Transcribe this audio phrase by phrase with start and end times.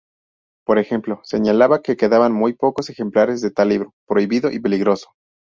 [0.65, 5.11] Por ejemplo, señalaba que quedaban muy pocos ejemplares de tal libro "prohibido" y "peligroso".